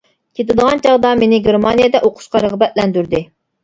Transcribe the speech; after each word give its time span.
كېتىدىغان 0.39 0.81
چاغدا 0.85 1.13
مېنى 1.21 1.41
گېرمانىيەدە 1.51 2.05
ئوقۇشقا 2.11 2.47
رىغبەتلەندۈردى. 2.49 3.27